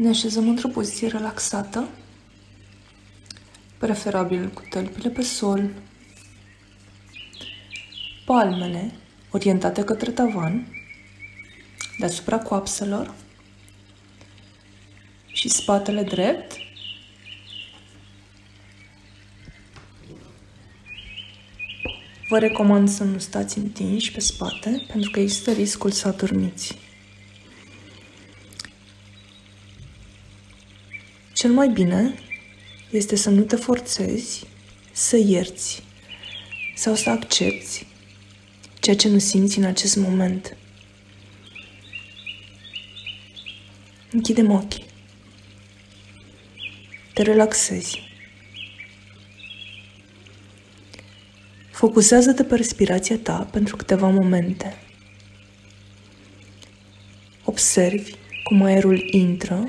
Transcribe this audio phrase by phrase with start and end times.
[0.00, 1.88] Ne așezăm într-o poziție relaxată,
[3.78, 5.70] preferabil cu tălpile pe sol,
[8.24, 8.92] palmele
[9.30, 10.66] orientate către tavan,
[11.98, 13.14] deasupra coapselor
[15.26, 16.52] și spatele drept.
[22.28, 26.89] Vă recomand să nu stați întinși pe spate, pentru că există riscul să adormiți.
[31.40, 32.14] Cel mai bine
[32.90, 34.46] este să nu te forțezi
[34.92, 35.82] să ierți
[36.74, 37.86] sau să accepti
[38.80, 40.56] ceea ce nu simți în acest moment.
[44.12, 44.84] Închidem ochii.
[47.14, 48.02] Te relaxezi.
[51.70, 54.76] Focusează-te pe respirația ta pentru câteva momente.
[57.44, 59.64] Observi cum aerul intră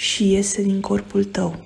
[0.00, 1.64] și iese din corpul tău.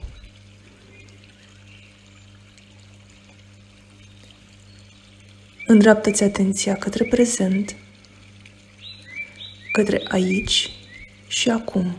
[5.66, 7.76] Îndreaptă-ți atenția către prezent,
[9.72, 10.70] către aici
[11.28, 11.96] și acum.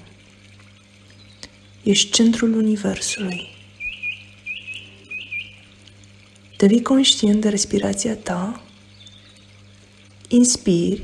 [1.84, 3.48] Ești centrul Universului.
[6.58, 8.64] Devii conștient de respirația ta.
[10.28, 11.04] Inspiri.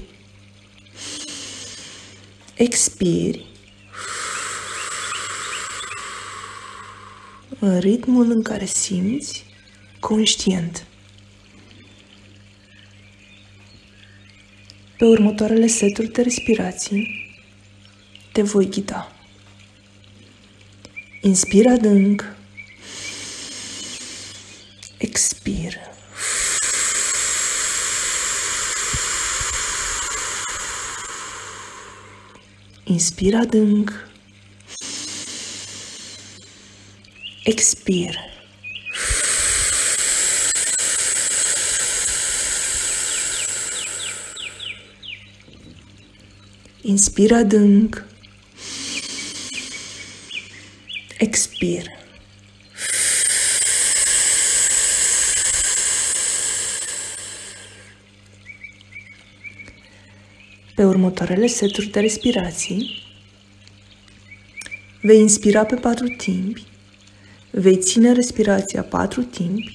[2.56, 3.51] Expiri.
[7.64, 9.46] În ritmul în care simți
[10.00, 10.86] conștient.
[14.98, 17.30] Pe următoarele seturi de respirații
[18.32, 19.12] te voi ghida.
[21.22, 22.36] Inspiră adânc.
[24.98, 25.80] Expiră.
[32.84, 34.11] Inspiră adânc.
[37.44, 38.20] Expiră.
[46.82, 48.06] Inspiră adânc.
[51.18, 51.86] Expir.
[60.76, 63.04] Pe următoarele seturi de respirații,
[65.02, 66.71] vei inspira pe patru timpi,
[67.52, 69.74] vei ține respirația patru timpi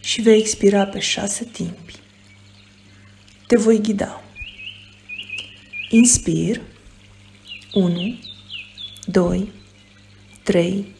[0.00, 1.94] și vei expira pe șase timpi.
[3.46, 4.22] Te voi ghida.
[5.90, 6.60] Inspir.
[7.72, 8.18] 1,
[9.04, 9.52] 2,
[10.42, 10.94] 3,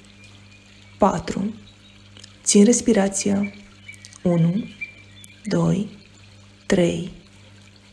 [0.99, 1.55] 4.
[2.43, 3.53] Țin respirația.
[4.23, 4.69] 1,
[5.45, 5.89] 2,
[6.67, 7.11] 3,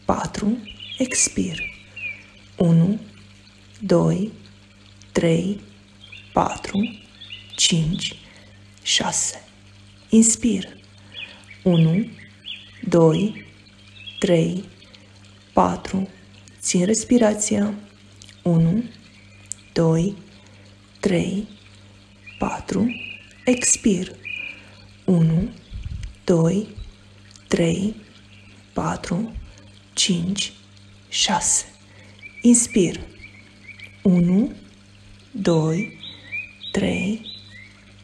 [0.05, 0.57] 4.
[0.97, 1.59] Expir.
[2.57, 2.99] 1,
[3.79, 4.31] 2,
[5.11, 5.59] 3,
[6.33, 6.99] 4,
[7.59, 8.15] 5,
[8.83, 9.41] 6.
[10.09, 10.77] Inspir.
[11.63, 12.05] 1,
[12.89, 13.45] 2,
[14.19, 14.63] 3,
[15.53, 16.09] 4,
[16.59, 17.73] Țin respirația.
[18.43, 18.83] 1,
[19.73, 20.15] 2,
[20.99, 21.47] 3,
[22.37, 22.85] 4.
[23.45, 24.15] Expir.
[25.05, 25.49] 1,
[26.23, 26.67] 2,
[27.47, 27.95] 3,
[28.73, 29.35] 4,
[29.93, 30.53] 5,
[31.09, 31.65] 6.
[32.41, 32.99] Inspir.
[34.01, 34.55] 1,
[35.31, 35.97] 2,
[36.71, 37.38] 3,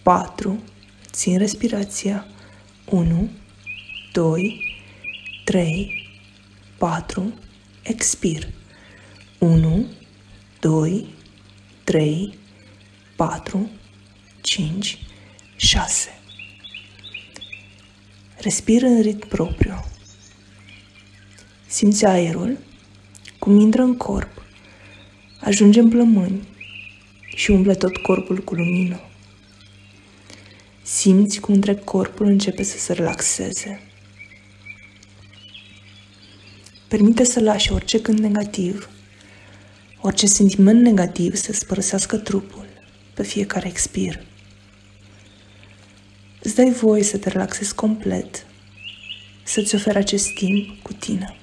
[0.06, 0.64] 4.
[1.12, 2.28] Țin respirația.
[2.86, 3.30] 1,
[4.12, 4.78] 2,
[5.44, 6.10] 3,
[6.78, 7.34] 4,
[7.84, 8.48] expir.
[9.40, 9.86] 1,
[10.60, 11.06] 2,
[11.84, 12.38] 3,
[13.16, 13.70] 4,
[14.42, 15.00] 5,
[15.56, 16.10] 6.
[18.38, 19.86] Respiră în ritm propriu.
[21.68, 22.58] Simți aerul
[23.40, 24.46] cum intră în corp,
[25.42, 26.48] ajunge în plămâni
[27.36, 29.00] și umple tot corpul cu lumină.
[30.86, 33.82] Simți cum întreg corpul începe să se relaxeze.
[36.88, 38.90] Permite să lași orice gând negativ,
[40.02, 42.66] orice sentiment negativ să spărăsească trupul
[43.14, 44.26] pe fiecare expir.
[46.42, 48.46] Îți dai voie să te relaxezi complet,
[49.44, 51.36] să-ți oferi acest timp cu tine.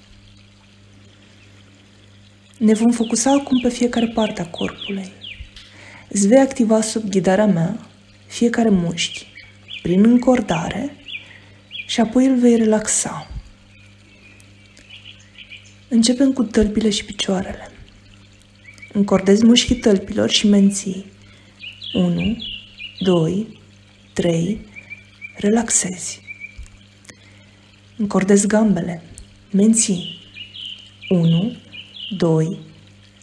[2.59, 5.13] Ne vom focusa acum pe fiecare parte a corpului.
[6.09, 7.87] Îți vei activa sub ghidarea mea
[8.27, 9.31] fiecare mușchi
[9.83, 10.97] prin încordare
[11.87, 13.31] și apoi îl vei relaxa.
[15.89, 17.71] Începem cu tălpile și picioarele.
[18.93, 21.05] Încordezi mușchii tălpilor și menții.
[21.93, 22.37] 1,
[22.99, 23.61] 2,
[24.13, 24.61] 3,
[25.37, 26.21] relaxezi.
[27.97, 29.03] Încordezi gambele,
[29.51, 30.19] menții.
[31.09, 31.57] 1,
[32.17, 32.59] 2,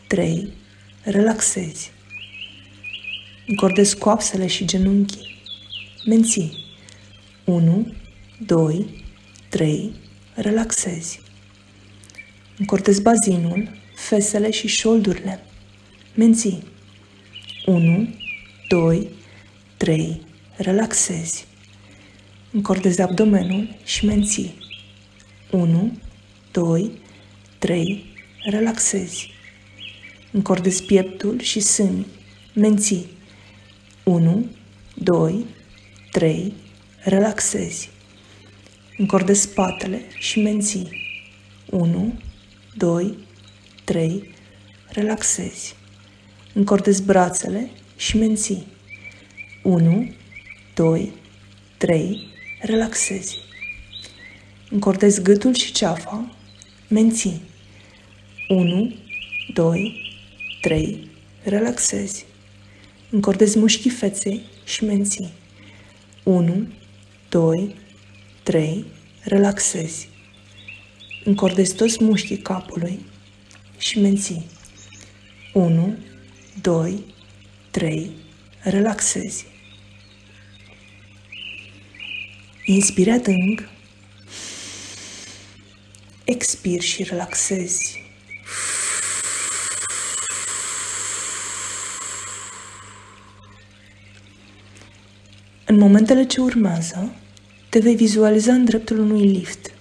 [0.07, 0.47] 3,
[1.03, 1.91] relaxezi.
[3.47, 5.38] Încordezi coapsele și genunchii.
[6.05, 6.65] Menții.
[7.45, 7.93] 1,
[8.45, 9.03] 2,
[9.49, 9.93] 3,
[10.35, 11.21] relaxezi.
[12.57, 15.39] Încordezi bazinul, fesele și șoldurile.
[16.15, 16.63] Menții.
[17.65, 18.15] 1,
[18.69, 19.09] 2,
[19.77, 20.21] 3,
[20.55, 21.45] relaxezi.
[22.51, 24.53] Încordezi abdomenul și menții.
[25.51, 25.97] 1,
[26.51, 26.91] 2,
[27.57, 28.05] 3,
[28.43, 29.31] relaxezi.
[30.31, 32.05] Încordezi pieptul și sânii.
[32.53, 33.05] Menții.
[34.03, 34.45] 1,
[34.93, 35.45] 2,
[36.11, 36.53] 3,
[37.03, 37.89] relaxezi.
[38.97, 40.89] Încordezi spatele și menții.
[41.69, 42.19] 1,
[42.77, 43.17] 2,
[43.83, 44.31] 3,
[44.87, 45.75] relaxezi.
[46.53, 48.67] Încordezi brațele și menții.
[49.63, 50.13] 1,
[50.75, 51.13] 2,
[51.77, 52.27] 3,
[52.61, 53.37] relaxezi.
[54.69, 56.35] Încordezi gâtul și ceafa,
[56.87, 57.41] menții.
[58.47, 58.95] 1,
[59.53, 60.13] 2,
[60.61, 61.09] 3,
[61.43, 62.25] relaxezi.
[63.09, 65.29] Încordezi mușchii feței și menții.
[66.29, 66.67] 1,
[67.29, 67.75] 2,
[68.43, 68.85] 3,
[69.23, 70.09] relaxezi.
[71.23, 72.99] Încordezi toți mușchii capului
[73.77, 74.45] și menții.
[75.53, 75.97] 1,
[76.61, 77.03] 2,
[77.71, 78.11] 3,
[78.59, 79.45] relaxezi.
[82.65, 83.69] Inspiri adânc,
[86.23, 88.03] expiri și relaxezi.
[95.71, 97.11] În momentele ce urmează,
[97.69, 99.71] te vei vizualiza în dreptul unui lift.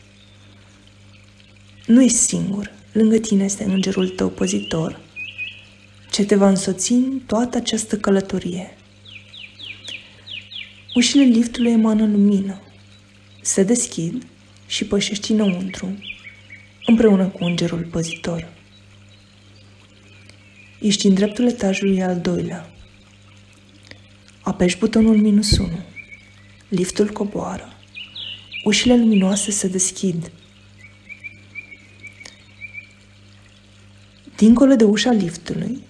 [1.87, 5.00] Nu ești singur, lângă tine este îngerul tău păzitor,
[6.11, 8.76] ce te va însoți în toată această călătorie.
[10.94, 12.61] Ușile liftului emană lumină,
[13.40, 14.26] se deschid
[14.67, 15.99] și pășești înăuntru,
[16.87, 18.49] împreună cu îngerul păzitor.
[20.81, 22.73] Ești în dreptul etajului al doilea.
[24.48, 25.68] Apeși butonul minus 1.
[26.68, 27.68] Liftul coboară.
[28.64, 30.30] Ușile luminoase se deschid.
[34.36, 35.82] Dincolo de ușa liftului,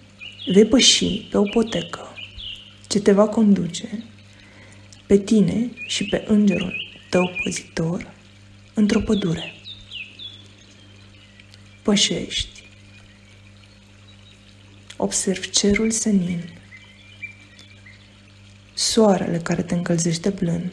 [0.53, 2.15] vei păși pe o potecă
[2.89, 4.05] ce te va conduce
[5.07, 6.75] pe tine și pe îngerul
[7.11, 8.15] tău păzitor
[8.75, 9.53] într-o pădure.
[11.83, 12.63] Pășești.
[14.97, 16.58] Observi cerul senin,
[18.79, 20.73] soarele care te încălzește blând,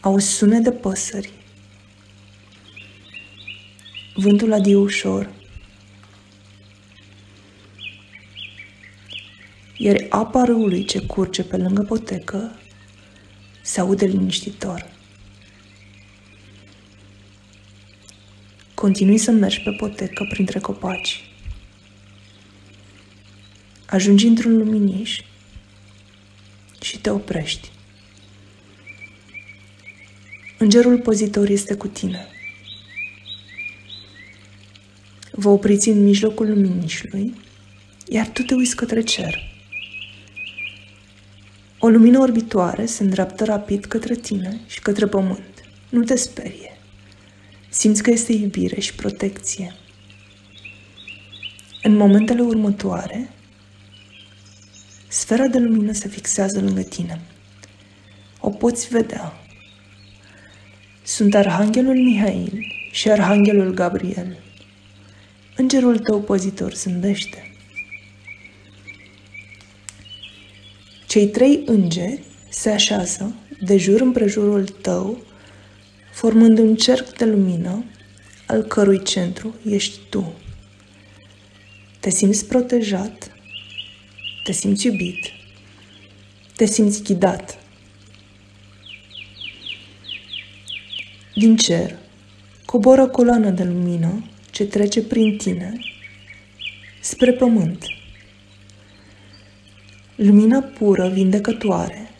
[0.00, 1.30] auzi sunet de păsări,
[4.14, 5.30] vântul adie ușor,
[9.76, 12.58] iar apa râului ce curge pe lângă potecă
[13.62, 14.90] se aude liniștitor.
[18.74, 21.22] Continui să mergi pe potecă printre copaci.
[23.90, 25.20] Ajungi într-un luminiș
[26.80, 27.70] și te oprești.
[30.58, 32.26] Îngerul pozitor este cu tine.
[35.32, 37.34] Vă opriți în mijlocul luminișului,
[38.08, 39.38] iar tu te uiți către cer.
[41.78, 45.68] O lumină orbitoare se îndreaptă rapid către tine și către pământ.
[45.88, 46.78] Nu te sperie.
[47.68, 49.74] Simți că este iubire și protecție.
[51.82, 53.32] În momentele următoare,
[55.08, 57.20] sfera de lumină se fixează lângă tine.
[58.40, 59.32] O poți vedea.
[61.02, 64.38] Sunt Arhanghelul Mihail și Arhanghelul Gabriel.
[65.56, 67.52] Îngerul tău păzitor zâmbește.
[71.06, 75.22] Cei trei îngeri se așează de jur împrejurul tău,
[76.12, 77.84] formând un cerc de lumină
[78.46, 80.32] al cărui centru ești tu.
[82.00, 83.37] Te simți protejat,
[84.48, 85.32] te simți iubit,
[86.56, 87.58] te simți ghidat.
[91.34, 91.98] Din cer
[92.64, 95.78] coboră coloană de lumină ce trece prin tine
[97.00, 97.84] spre pământ.
[100.14, 102.10] Lumina pură, vindecătoare,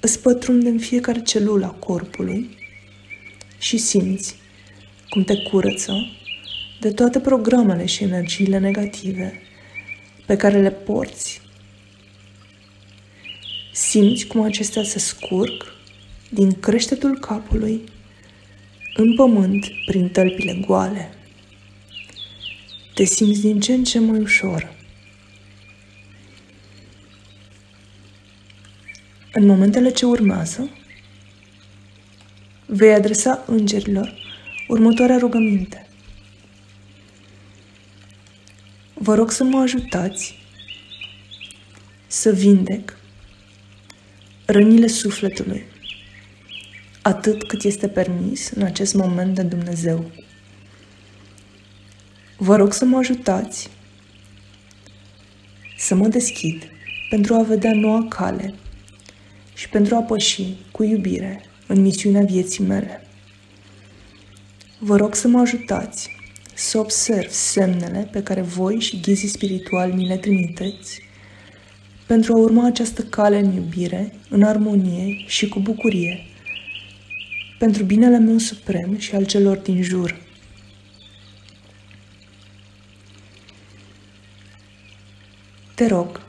[0.00, 2.58] îți pătrunde în fiecare celulă a corpului
[3.58, 4.36] și simți
[5.08, 5.92] cum te curăță
[6.80, 9.40] de toate programele și energiile negative
[10.26, 11.43] pe care le porți.
[13.74, 15.52] Simți cum acestea se scurg
[16.30, 17.84] din creștetul capului
[18.96, 21.14] în pământ prin tălpile goale.
[22.94, 24.74] Te simți din ce în ce mai ușor.
[29.32, 30.70] În momentele ce urmează,
[32.66, 34.14] vei adresa îngerilor
[34.68, 35.86] următoarea rugăminte.
[38.94, 40.38] Vă rog să mă ajutați
[42.06, 43.02] să vindec
[44.46, 45.64] rănile sufletului,
[47.02, 50.10] atât cât este permis în acest moment de Dumnezeu.
[52.36, 53.70] Vă rog să mă ajutați
[55.78, 56.62] să mă deschid
[57.10, 58.54] pentru a vedea noua cale
[59.54, 63.06] și pentru a păși cu iubire în misiunea vieții mele.
[64.78, 66.10] Vă rog să mă ajutați
[66.54, 71.03] să observ semnele pe care voi și ghizii spirituali mi le trimiteți
[72.06, 76.24] pentru a urma această cale în iubire, în armonie și cu bucurie,
[77.58, 80.22] pentru binele meu suprem și al celor din jur.
[85.74, 86.20] Te rog,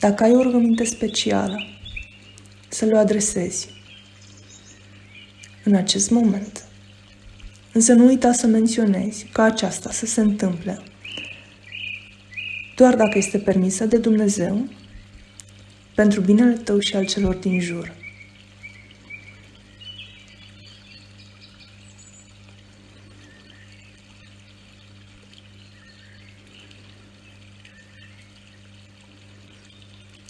[0.00, 1.56] dacă ai o rugăminte specială,
[2.68, 3.68] să le adresezi
[5.64, 6.64] în acest moment.
[7.72, 10.82] Însă nu uita să menționezi ca aceasta să se întâmple
[12.76, 14.68] doar dacă este permisă de Dumnezeu
[15.96, 17.92] pentru binele tău și al celor din jur.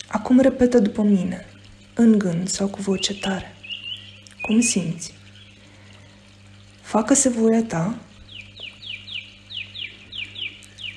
[0.07, 1.47] Acum repetă după mine,
[1.95, 3.55] în gând sau cu voce tare.
[4.41, 5.15] Cum simți?
[6.81, 7.99] Facă-se voia ta.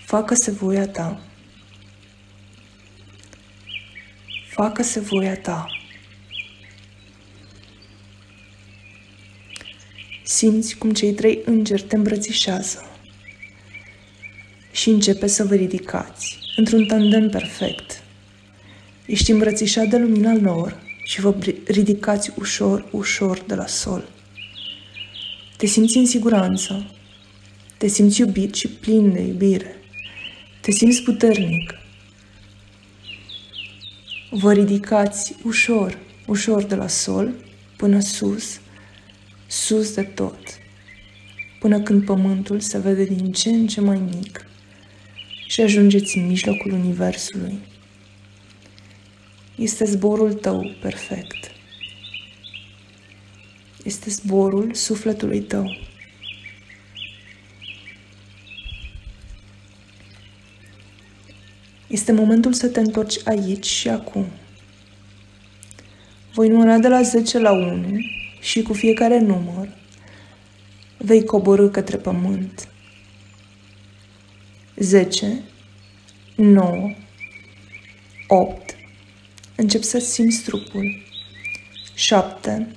[0.06, 1.22] Facă-se voia ta.
[4.60, 5.66] Facă-se voia ta.
[10.24, 12.86] Simți cum cei trei îngeri te îmbrățișează
[14.72, 18.04] și începe să vă ridicați într-un tandem perfect.
[19.06, 21.36] Ești îmbrățișat de lumina lor și vă
[21.66, 24.10] ridicați ușor, ușor de la sol.
[25.58, 26.92] Te simți în siguranță,
[27.78, 29.76] te simți iubit și plin de iubire,
[30.62, 31.74] te simți puternic.
[34.32, 37.34] Vă ridicați ușor, ușor de la sol
[37.78, 38.60] până sus,
[39.48, 40.40] sus de tot,
[41.60, 44.46] până când pământul se vede din ce în ce mai mic
[45.48, 47.60] și ajungeți în mijlocul Universului.
[49.56, 51.52] Este zborul tău perfect.
[53.84, 55.78] Este zborul sufletului tău.
[61.90, 64.26] Este momentul să te întorci aici și acum.
[66.34, 68.00] Voi număra de la 10 la 1
[68.40, 69.78] și cu fiecare număr
[70.98, 72.68] vei coborâ către pământ.
[74.76, 75.44] 10,
[76.36, 76.96] 9,
[78.28, 78.76] 8,
[79.56, 81.04] încep să simți trupul.
[81.94, 82.76] 7,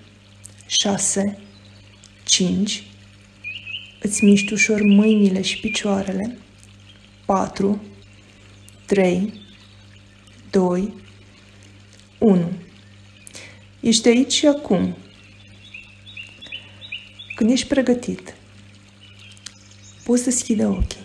[0.66, 1.38] 6,
[2.25, 2.83] 5,
[4.00, 6.38] îți miști ușor mâinile și picioarele.
[7.25, 7.83] 4,
[8.92, 9.32] 3,
[10.50, 10.92] 2,
[12.18, 12.52] 1.
[13.80, 14.96] Ești aici și acum.
[17.34, 18.34] Când ești pregătit,
[20.04, 21.01] poți deschide ochii.